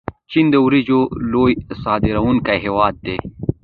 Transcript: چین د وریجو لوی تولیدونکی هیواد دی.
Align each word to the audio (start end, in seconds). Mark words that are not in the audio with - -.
چین 0.31 0.45
د 0.51 0.55
وریجو 0.65 0.99
لوی 1.31 1.53
تولیدونکی 1.83 2.55
هیواد 2.63 2.93
دی. 3.05 3.17